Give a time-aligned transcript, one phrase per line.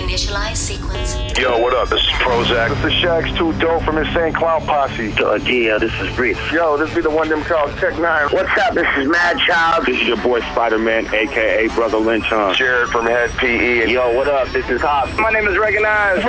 [0.00, 1.14] Initialize sequence.
[1.38, 1.90] Yo, what up?
[1.90, 2.70] This is Prozak.
[2.76, 5.12] This is Shaggy 2 Dope from Insane Clown Posse.
[5.12, 6.38] Uh, yeah, this is Breeze.
[6.50, 8.32] Yo, this be the one them called Tech N9ne.
[8.32, 8.72] What's up?
[8.74, 9.84] This is Madchild.
[9.84, 12.24] This is your boy Spider-Man, aka Brother Lynch.
[12.24, 12.54] Huh?
[12.54, 13.82] Jared from Hed PE.
[13.82, 14.48] And Yo, what up?
[14.48, 15.14] This is Hop.
[15.18, 16.22] my name is Recognized.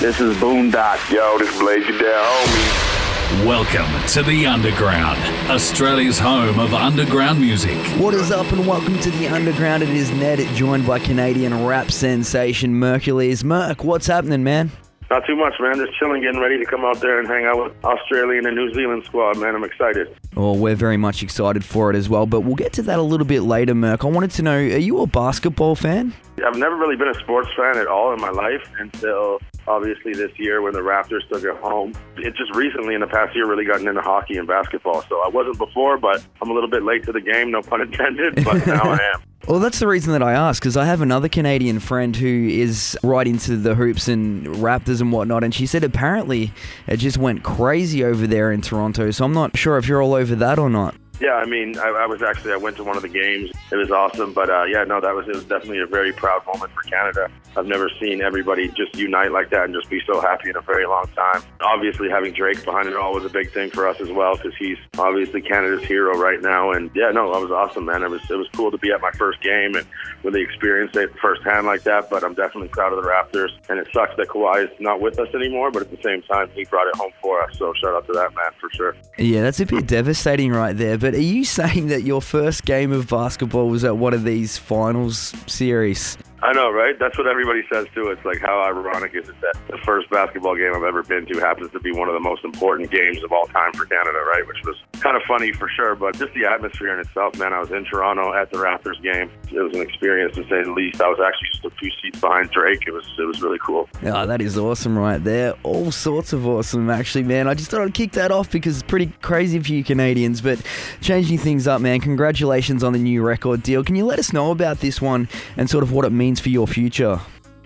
[0.00, 1.10] This is Boondock.
[1.10, 2.97] Yo, this Blaze You Down, homie.
[3.28, 5.18] Welcome to the Underground,
[5.50, 7.76] Australia's home of underground music.
[8.00, 9.82] What is up, and welcome to the Underground.
[9.82, 13.44] It is Ned, joined by Canadian rap sensation Merkules.
[13.44, 14.70] Merc, what's happening, man?
[15.10, 15.74] Not too much, man.
[15.74, 18.72] Just chilling, getting ready to come out there and hang out with Australian and New
[18.72, 19.54] Zealand squad, man.
[19.54, 20.08] I'm excited.
[20.34, 23.02] Oh, we're very much excited for it as well, but we'll get to that a
[23.02, 24.06] little bit later, Merc.
[24.06, 26.14] I wanted to know, are you a basketball fan?
[26.46, 30.32] I've never really been a sports fan at all in my life until obviously this
[30.38, 31.92] year when the Raptors took it home.
[32.16, 35.02] It just recently in the past year really gotten into hockey and basketball.
[35.08, 37.82] So I wasn't before, but I'm a little bit late to the game, no pun
[37.82, 39.22] intended, but now I am.
[39.46, 42.98] Well, that's the reason that I ask, because I have another Canadian friend who is
[43.02, 46.52] right into the hoops and Raptors and whatnot, and she said apparently
[46.86, 49.10] it just went crazy over there in Toronto.
[49.10, 50.96] So I'm not sure if you're all over that or not.
[51.20, 53.50] Yeah, I mean, I, I was actually I went to one of the games.
[53.72, 56.46] It was awesome, but uh, yeah, no, that was it was definitely a very proud
[56.46, 57.28] moment for Canada.
[57.56, 60.60] I've never seen everybody just unite like that and just be so happy in a
[60.60, 61.42] very long time.
[61.60, 64.54] Obviously, having Drake behind it all was a big thing for us as well because
[64.56, 66.70] he's obviously Canada's hero right now.
[66.70, 68.04] And yeah, no, that was awesome, man.
[68.04, 69.86] It was it was cool to be at my first game and
[70.22, 72.10] really experience it firsthand like that.
[72.10, 75.18] But I'm definitely proud of the Raptors, and it sucks that Kawhi is not with
[75.18, 75.72] us anymore.
[75.72, 77.58] But at the same time, he brought it home for us.
[77.58, 78.94] So shout out to that man for sure.
[79.18, 80.96] Yeah, that's a bit devastating right there.
[80.96, 84.58] But are you saying that your first game of basketball was at one of these
[84.58, 86.18] finals series?
[86.40, 86.96] I know, right?
[86.98, 88.08] That's what everybody says too.
[88.10, 91.40] It's like how ironic is it that the first basketball game I've ever been to
[91.40, 94.46] happens to be one of the most important games of all time for Canada, right?
[94.46, 97.52] Which was kind of funny for sure, but just the atmosphere in itself, man.
[97.52, 99.30] I was in Toronto at the Raptors game.
[99.50, 101.00] It was an experience to say the least.
[101.00, 102.84] I was actually just a few seats behind Drake.
[102.86, 103.88] It was it was really cool.
[104.04, 105.54] Oh, that is awesome right there.
[105.64, 107.48] All sorts of awesome, actually, man.
[107.48, 110.40] I just thought I'd kick that off because it's pretty crazy for you Canadians.
[110.40, 110.62] But
[111.00, 113.82] changing things up, man, congratulations on the new record deal.
[113.82, 116.50] Can you let us know about this one and sort of what it means for
[116.50, 117.20] your future?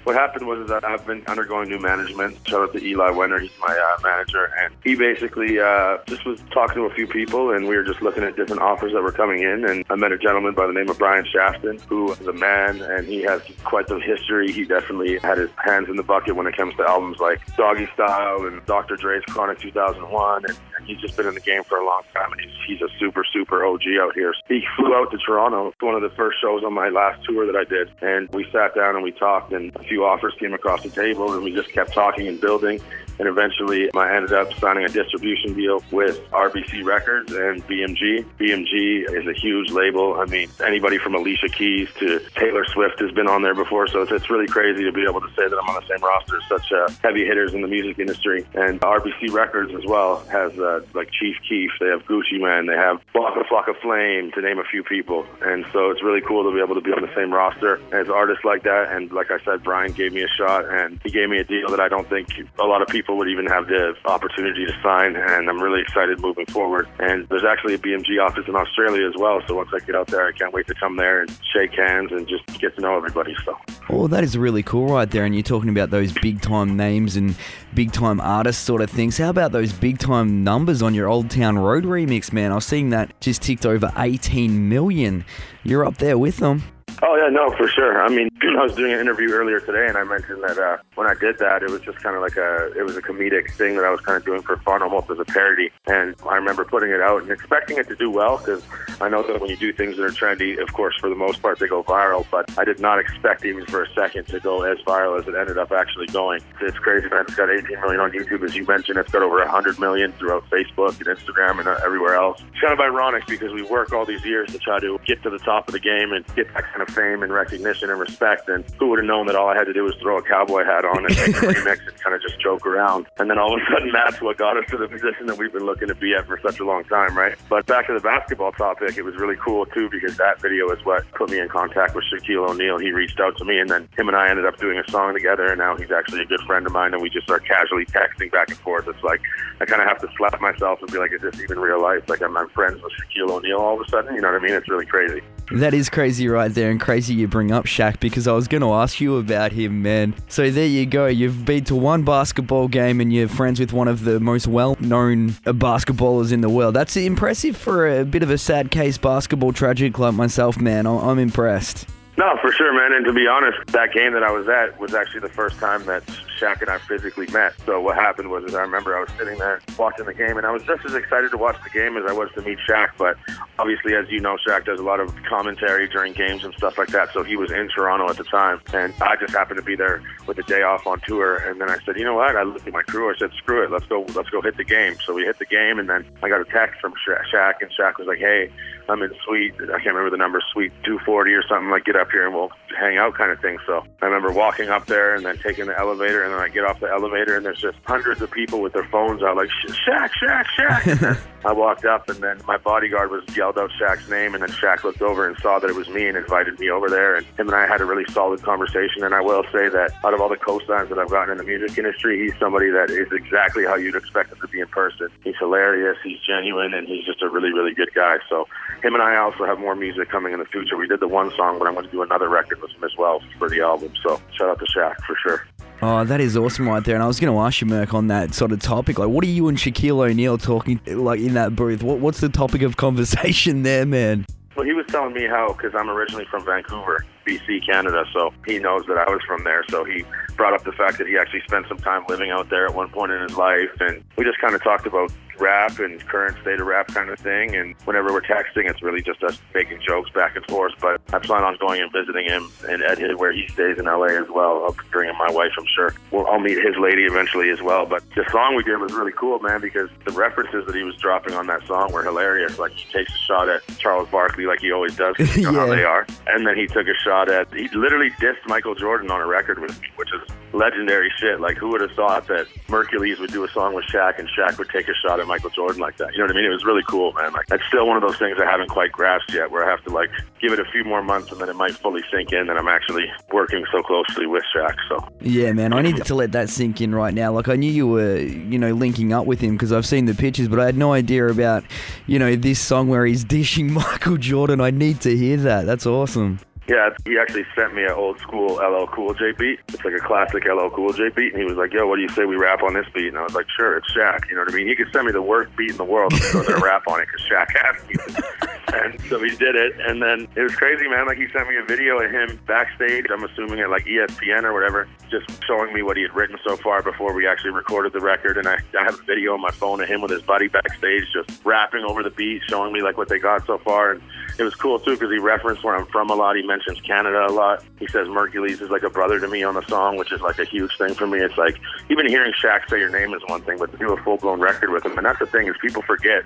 [0.05, 2.37] What happened was that I've been undergoing new management.
[2.49, 6.41] Shout out to Eli Wenner, he's my uh, manager, and he basically uh, just was
[6.51, 9.13] talking to a few people, and we were just looking at different offers that were
[9.13, 9.65] coming in.
[9.65, 12.83] And I met a gentleman by the name of Brian Shafton, who is a man,
[12.83, 14.51] and he has quite the history.
[14.51, 18.49] He definitely had his hands in the bucket when it comes to albums like Doggystyle
[18.49, 18.97] and Dr.
[18.97, 22.33] Dre's Chronic 2001, and, and he's just been in the game for a long time,
[22.33, 24.35] and he's he's a super super OG out here.
[24.49, 27.57] He flew out to Toronto, one of the first shows on my last tour that
[27.57, 30.83] I did, and we sat down and we talked, and a few offers came across
[30.83, 32.81] the table, and we just kept talking and building.
[33.23, 38.27] And eventually, I ended up signing a distribution deal with RBC Records and BMG.
[38.37, 40.15] BMG is a huge label.
[40.19, 44.03] I mean, anybody from Alicia Keys to Taylor Swift has been on there before, so
[44.03, 46.39] it's, it's really crazy to be able to say that I'm on the same roster
[46.39, 48.45] as such uh, heavy hitters in the music industry.
[48.55, 52.75] And RBC Records as well has uh, like Chief Keef, they have Gucci Mane, they
[52.75, 55.25] have Flocka Flocka Flame, to name a few people.
[55.43, 58.09] And so it's really cool to be able to be on the same roster as
[58.09, 58.91] artists like that.
[58.91, 61.69] And like I said, Brian gave me a shot, and he gave me a deal
[61.71, 62.27] that I don't think
[62.59, 65.17] a lot of people would even have the opportunity to sign.
[65.17, 66.89] And I'm really excited moving forward.
[66.99, 69.41] And there's actually a BMG office in Australia as well.
[69.47, 72.13] So once I get out there, I can't wait to come there and shake hands
[72.13, 73.35] and just get to know everybody.
[73.45, 73.57] So.
[73.89, 75.25] Oh, that is really cool right there.
[75.25, 77.37] And you're talking about those big time names and
[77.75, 79.19] big time artists sort of things.
[79.19, 82.53] How about those big time numbers on your Old Town Road remix, man?
[82.53, 85.25] I was seeing that just ticked over 18 million.
[85.65, 86.63] You're up there with them.
[87.05, 88.01] Oh yeah, no, for sure.
[88.01, 91.09] I mean, I was doing an interview earlier today, and I mentioned that uh, when
[91.09, 93.75] I did that, it was just kind of like a, it was a comedic thing
[93.75, 95.71] that I was kind of doing for fun, almost as a parody.
[95.89, 98.63] And I remember putting it out and expecting it to do well, because
[99.01, 101.43] I know that when you do things that are trendy, of course, for the most
[101.43, 102.25] part, they go viral.
[102.31, 105.35] But I did not expect even for a second to go as viral as it
[105.35, 106.41] ended up actually going.
[106.61, 107.25] It's crazy, man.
[107.27, 108.99] It's got 18 million on YouTube, as you mentioned.
[108.99, 112.41] It's got over 100 million throughout Facebook and Instagram and uh, everywhere else.
[112.53, 115.31] It's kind of ironic because we work all these years to try to get to
[115.31, 118.49] the top of the game and get that kind of fame and recognition and respect.
[118.49, 120.65] And who would have known that all I had to do was throw a cowboy
[120.65, 123.07] hat on and make a remix and kind of just joke around.
[123.19, 125.53] And then all of a sudden, that's what got us to the position that we've
[125.53, 127.37] been looking to be at for such a long time, right?
[127.49, 130.85] But back to the basketball topic, it was really cool too because that video is
[130.85, 132.79] what put me in contact with Shaquille O'Neal.
[132.79, 135.15] He reached out to me, and then him and I ended up doing a song
[135.15, 135.47] together.
[135.47, 138.31] And now he's actually a good friend of mine, and we just start casually texting
[138.31, 138.87] back and forth.
[138.89, 139.21] It's like
[139.61, 142.09] I kind of have to slap myself and be like, "Is this even real life?"
[142.09, 144.15] Like I'm, I'm friends with Shaquille O'Neal all of a sudden.
[144.15, 144.55] You know what I mean?
[144.55, 145.23] It's really crazy.
[145.53, 148.61] That is crazy right there, and crazy you bring up Shaq because I was going
[148.61, 150.15] to ask you about him, man.
[150.29, 151.07] So there you go.
[151.07, 154.77] You've been to one basketball game and you're friends with one of the most well
[154.81, 156.75] known basketballers in the world.
[156.75, 160.87] That's impressive for a bit of a sad case basketball tragic like myself, man.
[160.87, 161.87] I'm impressed.
[162.19, 162.93] No, for sure, man.
[162.93, 165.85] And to be honest, that game that I was at was actually the first time
[165.87, 166.03] that
[166.43, 167.55] Shaq and I physically met.
[167.65, 170.47] So what happened was, is I remember I was sitting there watching the game, and
[170.47, 172.91] I was just as excited to watch the game as I was to meet Shaq.
[172.99, 173.17] But
[173.59, 176.89] obviously, as you know, Shaq does a lot of commentary during games and stuff like
[176.89, 177.13] that.
[177.13, 180.03] So he was in Toronto at the time, and I just happened to be there
[180.27, 181.37] with the day off on tour.
[181.37, 182.37] And then I said, you know what?
[182.37, 183.11] I looked at my crew.
[183.11, 184.97] I said, screw it, let's go, let's go hit the game.
[185.05, 187.71] So we hit the game, and then I got a text from Sha- Shaq, and
[187.71, 188.51] Shaq was like, hey,
[188.89, 189.55] I'm in suite.
[189.63, 191.71] I can't remember the number, suite 240 or something.
[191.71, 193.59] Like, get up here and we'll hang out, kind of thing.
[193.67, 196.65] So I remember walking up there and then taking the elevator, and then I get
[196.65, 200.11] off the elevator, and there's just hundreds of people with their phones out, like Shaq,
[200.23, 201.19] Shaq, Shaq.
[201.45, 204.85] I walked up, and then my bodyguard was yelled out Shaq's name, and then Shaq
[204.85, 207.17] looked over and saw that it was me and invited me over there.
[207.17, 209.03] And him and I had a really solid conversation.
[209.03, 211.45] And I will say that out of all the co-signs that I've gotten in the
[211.45, 215.09] music industry, he's somebody that is exactly how you'd expect him to be in person.
[215.25, 218.19] He's hilarious, he's genuine, and he's just a really, really good guy.
[218.29, 218.47] So
[218.83, 220.77] him and I also have more music coming in the future.
[220.77, 222.97] We did the one song, but I'm going to do another record with him as
[222.97, 223.93] well for the album.
[224.03, 225.47] So shout out to Shaq for sure.
[225.85, 226.95] Oh, that is awesome right there.
[226.95, 229.01] And I was going to ask you, Merc, on that sort of topic.
[229.01, 231.83] Like, what are you and Shaquille O'Neal talking like in that booth?
[231.83, 234.25] What, what's the topic of conversation there, man?
[234.55, 238.59] Well, he was telling me how, because I'm originally from Vancouver, BC, Canada, so he
[238.59, 239.65] knows that I was from there.
[239.69, 240.05] So he
[240.37, 242.89] brought up the fact that he actually spent some time living out there at one
[242.89, 243.71] point in his life.
[243.81, 247.19] And we just kind of talked about rap and current state of rap kind of
[247.19, 247.55] thing.
[247.55, 250.73] And whenever we're texting, it's really just us making jokes back and forth.
[250.81, 253.85] But I plan on going and visiting him and at his, where he stays in
[253.85, 254.65] LA as well.
[254.65, 255.95] I'll bring my wife, I'm sure.
[256.11, 257.87] Well, I'll meet his lady eventually as well.
[257.87, 260.97] But the song we did was really cool, man, because the references that he was
[260.97, 262.59] dropping on that song were hilarious.
[262.59, 265.15] Like he takes a shot at Charles Barkley, like he always does.
[265.37, 265.77] You know how Yeah.
[265.77, 266.07] they are.
[266.29, 267.53] And then he took a shot at.
[267.55, 270.21] He literally dissed Michael Jordan on a record with me, which is
[270.55, 271.41] legendary shit.
[271.41, 274.59] Like who would have thought that Merkules would do a song with Shaq and Shaq
[274.59, 276.13] would take a shot at Michael Jordan like that?
[276.13, 276.45] You know what I mean?
[276.45, 277.33] It was really cool, man.
[277.33, 279.83] Like that's still one of those things I haven't quite grasped yet, where I have
[279.85, 280.11] to like
[280.41, 282.69] give it a few more months and then it might fully sink in that I'm
[282.69, 284.77] actually working so closely with Shaq.
[284.89, 287.33] So Yeah, man, I need to let that sink in right now.
[287.33, 290.15] Like, I knew you were, you know, linking up with him because I've seen the
[290.15, 291.65] pictures, but I had no idea about,
[292.07, 294.61] you know, this song where he's dishing Michael Jordan.
[294.61, 295.67] I need to hear that.
[295.67, 296.41] That's awesome.
[296.69, 299.59] Yeah, he actually sent me an old school LL Cool J beat.
[299.69, 302.03] It's like a classic LL Cool J beat, and he was like, "Yo, what do
[302.03, 304.37] you say we rap on this beat?" And I was like, "Sure, it's Shaq." You
[304.37, 304.69] know what I mean?
[304.69, 306.87] He could send me the worst beat in the world and go there and rap
[306.87, 307.97] on it because Shaq asked me.
[308.75, 311.07] and so he did it, and then it was crazy, man.
[311.07, 313.07] Like he sent me a video of him backstage.
[313.11, 316.57] I'm assuming at like ESPN or whatever, just showing me what he had written so
[316.57, 318.39] far before we actually recorded the record.
[318.39, 321.05] And I, I have a video on my phone of him with his buddy backstage,
[321.13, 323.93] just rapping over the beat, showing me like what they got so far.
[323.93, 324.03] And
[324.39, 326.37] it was cool too because he referenced where I'm from a lot.
[326.37, 327.65] He mentions Canada a lot.
[327.79, 330.39] He says Merkules is like a brother to me on the song, which is like
[330.39, 331.19] a huge thing for me.
[331.19, 334.03] It's like even hearing Shaq say your name is one thing, but to do a
[334.03, 336.25] full blown record with him, and that's the thing is people forget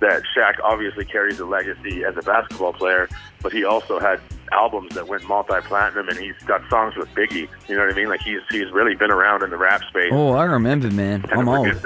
[0.00, 3.08] that Shaq obviously carries a legacy as a basketball player,
[3.42, 4.20] but he also had
[4.52, 7.48] albums that went multi-platinum, and he's got songs with Biggie.
[7.68, 8.08] You know what I mean?
[8.08, 10.10] Like he's he's really been around in the rap space.
[10.12, 11.24] Oh, I remember, man.
[11.30, 11.68] I'm old.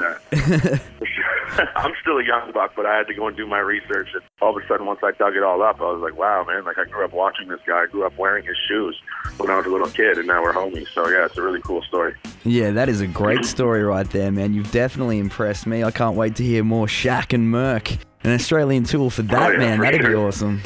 [1.50, 1.74] forget that.
[1.74, 1.90] For sure.
[1.90, 4.08] I'm still a young buck, but I had to go and do my research.
[4.14, 6.44] And all of a sudden, once I dug it all up, I was like, wow,
[6.44, 7.82] man, like I grew up watching this guy.
[7.82, 9.00] I grew up wearing his shoes
[9.38, 10.88] when I was a little kid, and now we're homies.
[10.94, 12.14] So, yeah, it's a really cool story.
[12.44, 14.54] Yeah, that is a great story right there, man.
[14.54, 15.84] You've definitely impressed me.
[15.84, 17.90] I can't wait to hear more Shaq and Merc.
[18.24, 19.76] An Australian tool for that, Oh, yeah, man.
[19.78, 20.60] for That'd be awesome.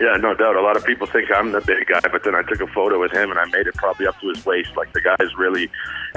[0.00, 0.54] Yeah, no doubt.
[0.54, 3.00] A lot of people think I'm the big guy, but then I took a photo
[3.00, 4.76] with him and I made it probably up to his waist.
[4.76, 5.68] Like the guy is really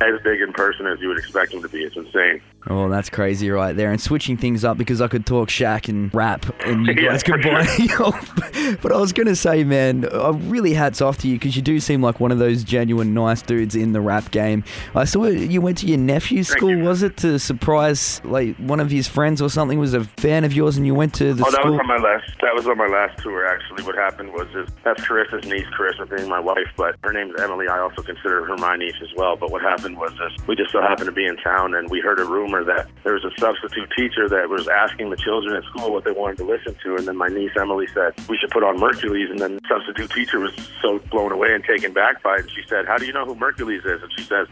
[0.01, 1.83] as big in person as you would expect him to be.
[1.83, 2.41] It's insane.
[2.69, 3.91] Oh, that's crazy right there.
[3.91, 7.41] And switching things up because I could talk Shaq and rap and you guys could
[7.41, 7.65] buy
[8.81, 11.61] But I was going to say, man, I really hats off to you because you
[11.61, 14.63] do seem like one of those genuine nice dudes in the rap game.
[14.95, 16.83] I saw you went to your nephew's Thank school, you.
[16.83, 20.53] was it, to surprise like one of his friends or something was a fan of
[20.53, 21.71] yours and you went to the Oh, that school?
[21.71, 22.31] was on my last.
[22.41, 23.45] That was on my last tour.
[23.47, 27.39] Actually, what happened was is that's Carissa's niece, Carissa being my wife, but her name's
[27.41, 27.67] Emily.
[27.67, 29.35] I also consider her my niece as well.
[29.35, 31.99] But what happened was this: we just so happened to be in town, and we
[31.99, 35.63] heard a rumor that there was a substitute teacher that was asking the children at
[35.65, 38.51] school what they wanted to listen to, and then my niece Emily said we should
[38.51, 42.21] put on Merkules, and then the substitute teacher was so blown away and taken back
[42.23, 44.47] by it, and she said, "How do you know who Merkules is?" And she says,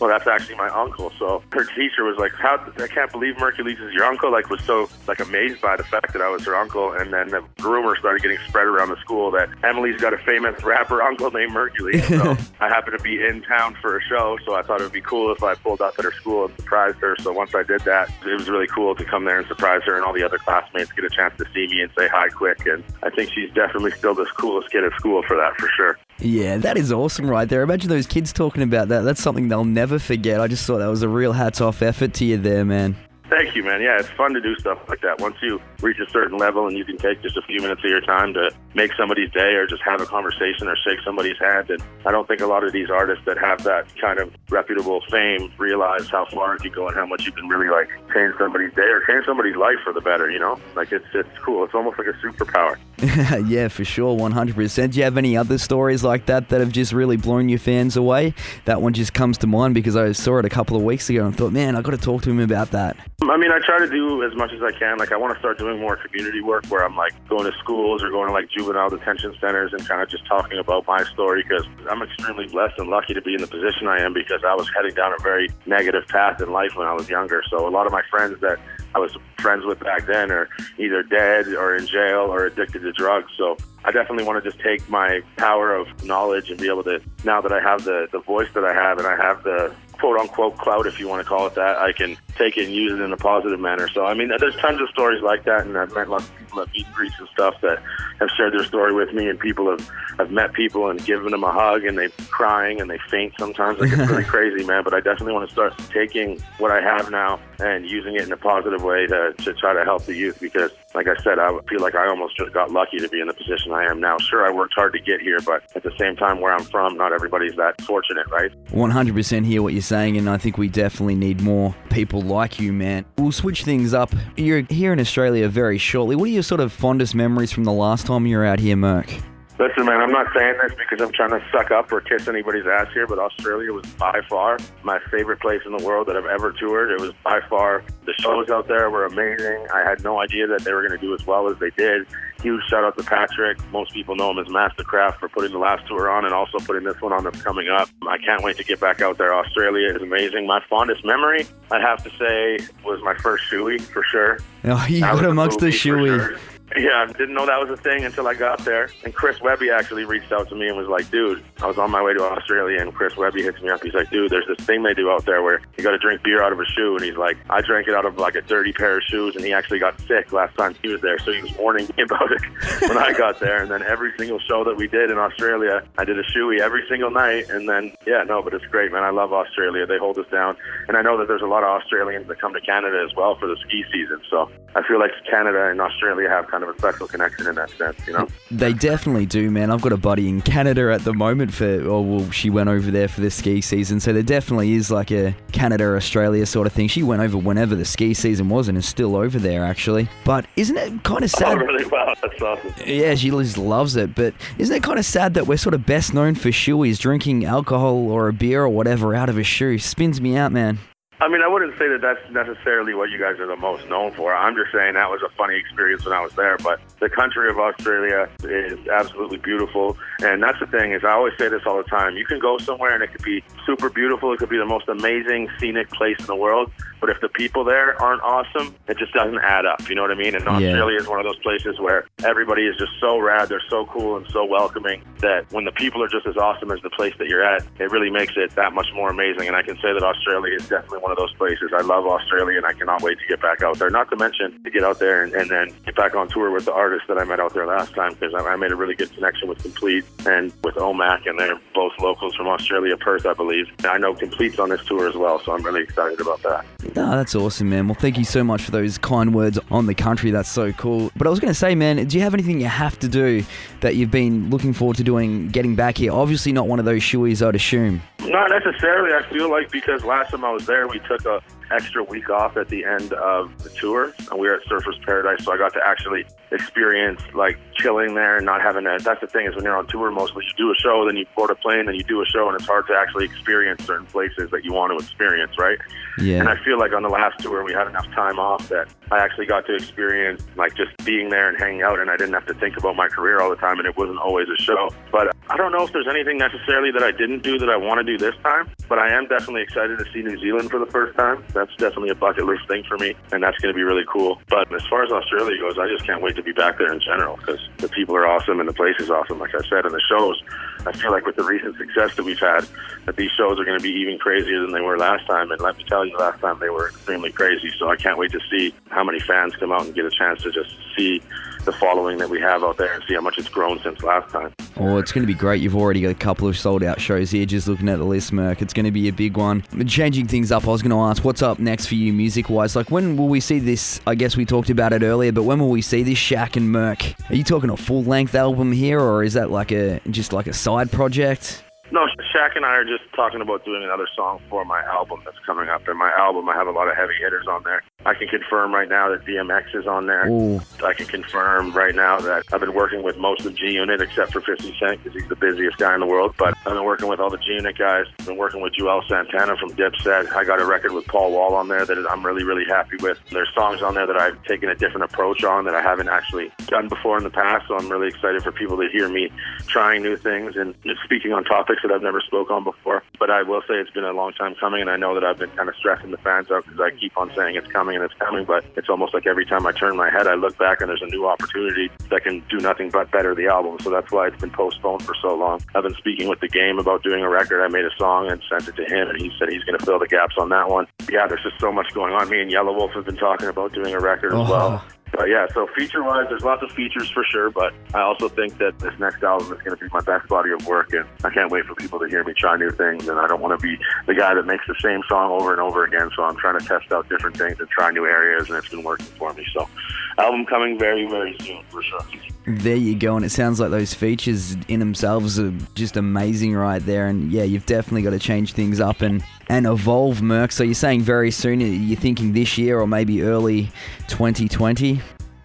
[0.00, 2.58] "Well, that's actually my uncle." So her teacher was like, "How?
[2.78, 6.12] I can't believe Merkules is your uncle!" Like was so like amazed by the fact
[6.12, 9.30] that I was her uncle, and then the rumor started getting spread around the school
[9.32, 12.02] that Emily's got a famous rapper uncle named Merkules.
[12.08, 14.92] So I happened to be in town for a show, so I thought it would
[14.92, 17.14] be cool if I pulled up at her school and surprised her.
[17.20, 19.96] So once I did that, it was really cool to come there and surprise her,
[19.96, 22.64] and all the other classmates get a chance to see me and say hi quick.
[22.64, 25.98] And I think she's definitely still the coolest kid at school for that, for sure.
[26.20, 27.60] Yeah, that is awesome right there.
[27.60, 29.02] Imagine those kids talking about that.
[29.02, 30.40] That's something they'll never forget.
[30.40, 32.96] I just thought that was a real hats off effort to you there, man.
[33.42, 33.82] Thank you, man.
[33.82, 35.20] Yeah, it's fun to do stuff like that.
[35.20, 37.90] Once you reach a certain level and you can take just a few minutes of
[37.90, 41.68] your time to make somebody's day or just have a conversation or shake somebody's hand.
[41.68, 45.02] And I don't think a lot of these artists that have that kind of reputable
[45.10, 48.72] fame realize how far you go and how much you can really like change somebody's
[48.74, 50.60] day or change somebody's life for the better, you know?
[50.76, 51.64] Like it's it's cool.
[51.64, 52.78] It's almost like a superpower.
[53.48, 54.92] yeah, for sure, 100%.
[54.92, 57.96] Do you have any other stories like that that have just really blown your fans
[57.96, 58.34] away?
[58.66, 61.26] That one just comes to mind because I saw it a couple of weeks ago
[61.26, 62.96] and thought, man, I got to talk to him about that.
[63.22, 64.98] Um, I mean, I try to do as much as I can.
[64.98, 68.02] Like, I want to start doing more community work where I'm like going to schools
[68.02, 71.42] or going to like juvenile detention centers and kind of just talking about my story
[71.42, 74.54] because I'm extremely blessed and lucky to be in the position I am because I
[74.54, 77.42] was heading down a very negative path in life when I was younger.
[77.48, 78.58] So a lot of my friends that
[78.94, 82.92] I was friends with back then are either dead or in jail or addicted to
[82.92, 83.32] drugs.
[83.38, 87.00] So I definitely want to just take my power of knowledge and be able to,
[87.24, 90.18] now that I have the, the voice that I have and I have the quote
[90.18, 92.92] unquote clout, if you want to call it that, I can take it and use
[92.92, 93.88] it in a positive manner.
[93.88, 96.60] So, I mean, there's tons of stories like that, and I've met lots of people
[96.60, 97.80] at meet and greets and stuff that
[98.18, 101.44] have shared their story with me, and people have, have met people and given them
[101.44, 103.78] a hug, and they're crying and they faint sometimes.
[103.78, 104.82] Like, it's really crazy, man.
[104.82, 108.32] But I definitely want to start taking what I have now and using it in
[108.32, 111.50] a positive way to, to try to help the youth because, like I said, I
[111.68, 114.18] feel like I almost just got lucky to be in the position I am now.
[114.18, 116.96] Sure, I worked hard to get here, but at the same time, where I'm from,
[116.96, 118.50] not everybody's that fortunate, right?
[118.70, 122.72] 100% hear what you're saying, and I think we definitely need more people like you,
[122.72, 123.04] man.
[123.18, 124.12] We'll switch things up.
[124.36, 126.16] You're here in Australia very shortly.
[126.16, 128.76] What are your sort of fondest memories from the last time you were out here,
[128.76, 129.12] Merc?
[129.58, 132.66] Listen, man, I'm not saying this because I'm trying to suck up or kiss anybody's
[132.66, 136.24] ass here, but Australia was by far my favorite place in the world that I've
[136.24, 136.90] ever toured.
[136.90, 139.66] It was by far, the shows out there were amazing.
[139.72, 142.06] I had no idea that they were going to do as well as they did.
[142.40, 143.58] Huge shout out to Patrick.
[143.70, 146.82] Most people know him as Mastercraft for putting the last tour on and also putting
[146.84, 147.88] this one on that's coming up.
[148.08, 149.34] I can't wait to get back out there.
[149.34, 150.46] Australia is amazing.
[150.46, 154.38] My fondest memory, I'd have to say, was my first shoey for sure.
[154.64, 156.06] Oh, you got amongst the shoey.
[156.06, 156.38] sure.
[156.76, 158.88] Yeah, didn't know that was a thing until I got there.
[159.04, 161.90] And Chris Webby actually reached out to me and was like, dude, I was on
[161.90, 163.82] my way to Australia and Chris Webby hits me up.
[163.82, 166.22] He's like, dude, there's this thing they do out there where you got to drink
[166.22, 166.96] beer out of a shoe.
[166.96, 169.44] And he's like, I drank it out of like a dirty pair of shoes and
[169.44, 171.18] he actually got sick last time he was there.
[171.18, 172.42] So he was warning me about it
[172.88, 173.62] when I got there.
[173.62, 176.84] And then every single show that we did in Australia, I did a shoey every
[176.88, 177.50] single night.
[177.50, 179.02] And then, yeah, no, but it's great, man.
[179.02, 179.86] I love Australia.
[179.86, 180.56] They hold us down.
[180.88, 183.36] And I know that there's a lot of Australians that come to Canada as well
[183.36, 184.20] for the ski season.
[184.30, 187.70] So I feel like Canada and Australia have kind of a special connection in that
[187.70, 188.28] sense, you know?
[188.50, 189.70] They definitely do, man.
[189.70, 192.90] I've got a buddy in Canada at the moment for, oh, well, she went over
[192.90, 194.00] there for the ski season.
[194.00, 196.88] So there definitely is like a Canada, Australia sort of thing.
[196.88, 200.08] She went over whenever the ski season was and is still over there, actually.
[200.24, 201.48] But isn't it kind of sad?
[201.48, 201.66] Oh, sad?
[201.66, 201.84] really?
[201.86, 202.74] Wow, that's awesome.
[202.86, 204.14] Yeah, she just loves it.
[204.14, 207.44] But isn't it kind of sad that we're sort of best known for shoeies, drinking
[207.44, 209.78] alcohol or a beer or whatever out of a shoe?
[209.78, 210.78] Spins me out, man.
[211.22, 214.10] I mean, I wouldn't say that that's necessarily what you guys are the most known
[214.10, 214.34] for.
[214.34, 216.56] I'm just saying that was a funny experience when I was there.
[216.56, 221.34] But the country of Australia is absolutely beautiful, and that's the thing is I always
[221.38, 222.16] say this all the time.
[222.16, 224.32] You can go somewhere and it could be super beautiful.
[224.32, 226.72] It could be the most amazing scenic place in the world.
[227.02, 229.88] But if the people there aren't awesome, it just doesn't add up.
[229.88, 230.36] You know what I mean?
[230.36, 233.48] And Australia is one of those places where everybody is just so rad.
[233.48, 236.80] They're so cool and so welcoming that when the people are just as awesome as
[236.82, 239.48] the place that you're at, it really makes it that much more amazing.
[239.48, 241.70] And I can say that Australia is definitely one of those places.
[241.76, 243.90] I love Australia and I cannot wait to get back out there.
[243.90, 246.64] Not to mention to get out there and, and then get back on tour with
[246.64, 248.94] the artists that I met out there last time because I, I made a really
[248.94, 253.34] good connection with Complete and with OMAC, and they're both locals from Australia, Perth, I
[253.34, 253.66] believe.
[253.78, 256.64] And I know Complete's on this tour as well, so I'm really excited about that.
[256.96, 257.86] No, that's awesome, man.
[257.86, 260.30] Well, thank you so much for those kind words on the country.
[260.30, 261.10] That's so cool.
[261.16, 263.44] But I was going to say, man, do you have anything you have to do
[263.80, 266.12] that you've been looking forward to doing getting back here?
[266.12, 268.02] Obviously, not one of those shoeies, I'd assume.
[268.24, 269.14] Not necessarily.
[269.14, 272.56] I feel like because last time I was there, we took a extra week off
[272.56, 275.72] at the end of the tour, and we were at Surfers Paradise, so I got
[275.74, 278.98] to actually experience like chilling there and not having to.
[279.02, 281.26] That's the thing is when you're on tour, mostly you do a show, then you
[281.34, 284.06] board a plane, then you do a show, and it's hard to actually experience certain
[284.06, 285.78] places that you want to experience, right?
[286.18, 286.40] Yeah.
[286.40, 289.18] And I feel like on the last tour we had enough time off that I
[289.18, 292.46] actually got to experience like just being there and hanging out, and I didn't have
[292.46, 294.90] to think about my career all the time, and it wasn't always a show.
[295.10, 297.98] But I don't know if there's anything necessarily that I didn't do that I want
[297.98, 298.70] to do this time.
[298.88, 301.44] But I am definitely excited to see New Zealand for the first time.
[301.52, 304.40] That's definitely a bucket list thing for me, and that's going to be really cool.
[304.48, 307.00] But as far as Australia goes, I just can't wait to be back there in
[307.00, 309.94] general because the people are awesome and the place is awesome, like I said, and
[309.94, 310.42] the shows.
[310.86, 312.66] I feel like with the recent success that we've had,
[313.06, 315.50] that these shows are going to be even crazier than they were last time.
[315.50, 317.70] And let me tell you, last time they were extremely crazy.
[317.78, 320.42] So I can't wait to see how many fans come out and get a chance
[320.42, 321.22] to just see
[321.64, 324.32] the following that we have out there and see how much it's grown since last
[324.32, 324.52] time.
[324.76, 325.62] Oh, it's going to be great.
[325.62, 327.46] You've already got a couple of sold out shows here.
[327.46, 329.62] Just looking at the list, Merc, it's going to be a big one.
[329.86, 332.74] Changing things up, I was going to ask, what's up next for you music wise?
[332.74, 334.00] Like, when will we see this?
[334.06, 336.72] I guess we talked about it earlier, but when will we see this Shaq and
[336.72, 337.04] Merc?
[337.30, 340.46] Are you talking a full length album here, or is that like a just like
[340.46, 341.62] a side project?
[341.90, 345.38] No, Shaq and I are just talking about doing another song for my album that's
[345.44, 345.86] coming up.
[345.86, 347.82] And my album, I have a lot of heavy hitters on there.
[348.04, 350.28] I can confirm right now that DMX is on there.
[350.28, 350.60] Ooh.
[350.84, 354.32] I can confirm right now that I've been working with most of G Unit except
[354.32, 356.34] for 50 Cent because he's the busiest guy in the world.
[356.36, 358.06] But I've been working with all the G Unit guys.
[358.18, 360.32] I've been working with Juelz Santana from Dipset.
[360.32, 363.18] I got a record with Paul Wall on there that I'm really, really happy with.
[363.30, 366.50] There's songs on there that I've taken a different approach on that I haven't actually
[366.66, 367.68] done before in the past.
[367.68, 369.30] So I'm really excited for people to hear me
[369.68, 373.02] trying new things and speaking on topics that I've never spoke on before.
[373.18, 375.38] But I will say it's been a long time coming, and I know that I've
[375.38, 378.04] been kind of stressing the fans out because I keep on saying it's coming and
[378.04, 378.44] it's coming.
[378.44, 381.02] But it's almost like every time I turn my head, I look back and there's
[381.02, 383.78] a new opportunity that can do nothing but better the album.
[383.80, 385.60] So that's why it's been postponed for so long.
[385.74, 387.62] I've been speaking with the game about doing a record.
[387.62, 389.84] I made a song and sent it to him, and he said he's going to
[389.84, 390.86] fill the gaps on that one.
[391.10, 392.28] Yeah, there's just so much going on.
[392.30, 394.50] Me and Yelawolf have been talking about doing a record as uh-huh.
[394.50, 394.84] well.
[395.12, 398.56] But yeah, so feature wise, there's lots of features for sure, but I also think
[398.58, 401.28] that this next album is going to be my best body of work, and I
[401.28, 403.06] can't wait for people to hear me try new things.
[403.08, 405.60] And I don't want to be the guy that makes the same song over and
[405.60, 408.56] over again, so I'm trying to test out different things and try new areas, and
[408.56, 409.46] it's been working for me.
[409.52, 409.68] So,
[410.16, 412.00] album coming very, very soon for sure.
[412.46, 416.84] There you go, and it sounds like those features in themselves are just amazing right
[416.84, 417.06] there.
[417.06, 420.50] And yeah, you've definitely got to change things up and, and evolve, Merc.
[420.50, 423.70] So you're saying very soon, you're thinking this year or maybe early
[424.08, 425.00] 2020?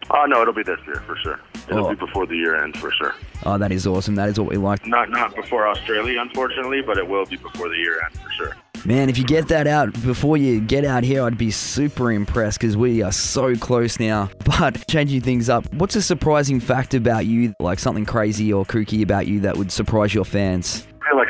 [0.10, 1.40] Oh no, it'll be this year for sure.
[1.70, 1.90] It'll Oh.
[1.90, 3.14] be before the year ends for sure.
[3.46, 4.16] Oh, that is awesome.
[4.16, 4.88] That is what we like.
[4.88, 8.56] Not not before Australia, unfortunately, but it will be before the year ends for sure.
[8.86, 12.62] Man, if you get that out before you get out here, I'd be super impressed
[12.62, 14.30] because we are so close now.
[14.60, 19.04] But changing things up, what's a surprising fact about you, like something crazy or kooky
[19.04, 20.88] about you that would surprise your fans?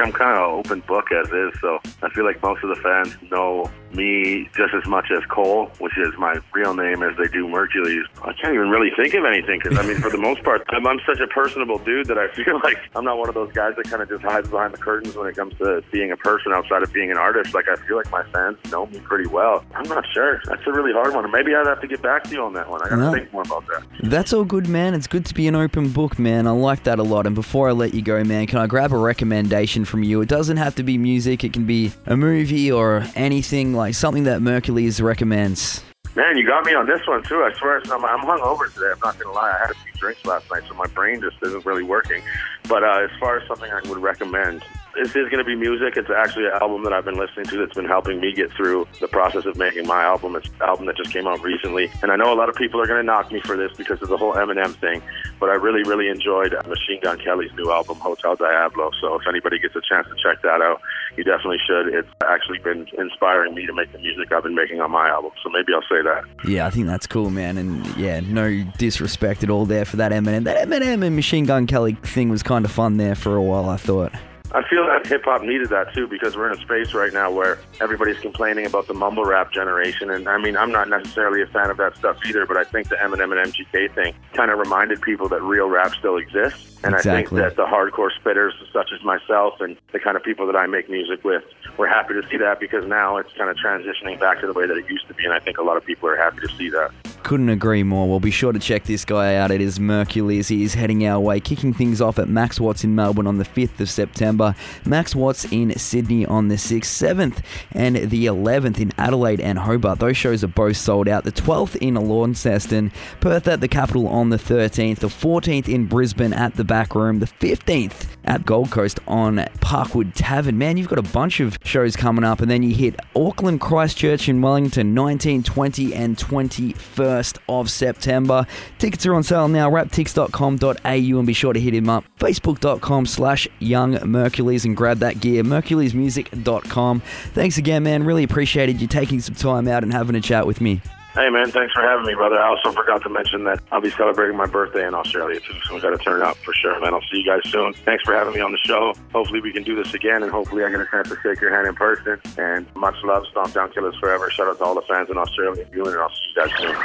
[0.07, 2.63] I feel like I'm kind of open book as is, so I feel like most
[2.63, 7.01] of the fans know me just as much as Cole, which is my real name,
[7.03, 8.03] as they do Merkules.
[8.21, 10.85] I can't even really think of anything because I mean, for the most part, I'm,
[10.85, 13.73] I'm such a personable dude that I feel like I'm not one of those guys
[13.77, 16.51] that kind of just hides behind the curtains when it comes to being a person
[16.53, 17.53] outside of being an artist.
[17.53, 19.63] Like I feel like my fans know me pretty well.
[19.75, 20.41] I'm not sure.
[20.45, 21.29] That's a really hard one.
[21.31, 22.81] Maybe I'd have to get back to you on that one.
[22.81, 23.13] I got to No.
[23.13, 23.83] think more about that.
[24.03, 24.93] That's all good, man.
[24.93, 26.45] It's good to be an open book, man.
[26.45, 27.25] I like that a lot.
[27.25, 30.21] And before I let you go, man, can I grab a recommendation from you?
[30.21, 34.23] It doesn't have to be music, it can be a movie or anything like something
[34.23, 35.83] that Merkules recommends.
[36.15, 37.43] Man, you got me on this one too.
[37.43, 38.91] I swear, I'm, I'm hungover today.
[38.91, 39.53] I'm not gonna lie.
[39.55, 42.23] I had a few drinks last night, so my brain just isn't really working.
[42.67, 44.63] But uh, as far as something I would recommend,
[44.97, 45.95] this is going to be music.
[45.95, 48.87] It's actually an album that I've been listening to that's been helping me get through
[48.99, 50.35] the process of making my album.
[50.35, 52.81] It's an album that just came out recently, and I know a lot of people
[52.81, 55.01] are going to knock me for this because of the whole Eminem thing.
[55.39, 58.91] But I really, really enjoyed Machine Gun Kelly's new album, Hotel Diablo.
[58.99, 60.81] So if anybody gets a chance to check that out,
[61.15, 61.87] you definitely should.
[61.93, 65.31] It's actually been inspiring me to make the music I've been making on my album.
[65.43, 66.23] So maybe I'll say that.
[66.47, 67.57] Yeah, I think that's cool, man.
[67.57, 70.43] And yeah, no disrespect at all there for that Eminem.
[70.45, 73.69] That Eminem and Machine Gun Kelly thing was kind of fun there for a while,
[73.69, 74.13] I thought.
[74.53, 77.29] I feel that hip hop needed that too because we're in a space right now
[77.29, 80.09] where everybody's complaining about the mumble rap generation.
[80.09, 82.87] And I mean, I'm not necessarily a fan of that stuff either, but I think
[82.87, 86.77] the Eminem and MGK thing kind of reminded people that real rap still exists.
[86.83, 87.11] And Exactly.
[87.11, 90.55] I think that the hardcore spitters, such as myself and the kind of people that
[90.55, 91.43] I make music with,
[91.77, 94.65] we're happy to see that because now it's kind of transitioning back to the way
[94.65, 95.25] that it used to be.
[95.25, 96.91] And I think a lot of people are happy to see that.
[97.23, 98.07] Couldn't agree more.
[98.07, 99.51] Well, be sure to check this guy out.
[99.51, 100.47] It is Merkules.
[100.47, 103.43] He is heading our way, kicking things off at Max Watts in Melbourne on the
[103.43, 108.93] 5th of September, Max Watts in Sydney on the 6th, 7th, and the 11th in
[108.97, 109.99] Adelaide and Hobart.
[109.99, 111.25] Those shows are both sold out.
[111.25, 116.33] The 12th in Launceston, Perth at the Capitol on the 13th, the 14th in Brisbane
[116.33, 120.57] at the Back Room, the 15th at Gold Coast on Parkwood Tavern.
[120.57, 124.27] Man, you've got a bunch of shows coming up, and then you hit Auckland, Christchurch,
[124.27, 128.45] and Wellington, 19, 20, and 21st of September.
[128.77, 133.47] Tickets are on sale now, raptix.com.au, and be sure to hit him up, facebook.com slash
[133.59, 136.99] young Merkules, and grab that gear, merkulesmusic.com.
[137.33, 138.03] Thanks again, man.
[138.03, 140.81] Really appreciated you taking some time out and having a chat with me.
[141.17, 142.37] Hey man, thanks for having me, brother.
[142.37, 145.73] I also forgot to mention that I'll be celebrating my birthday in Australia too, so
[145.73, 146.93] we got to turn up for sure, man.
[146.93, 147.73] I'll see you guys soon.
[147.73, 148.93] Thanks for having me on the show.
[149.13, 151.51] Hopefully we can do this again, and hopefully I get a chance to shake your
[151.55, 152.21] hand in person.
[152.37, 154.29] And much love, Stomp Down Killers forever.
[154.29, 156.75] Shout out to all the fans in Australia and and I'll see you guys soon.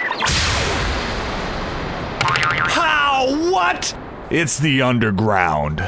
[2.70, 3.50] How?
[3.52, 3.94] What?
[4.30, 5.84] It's the underground.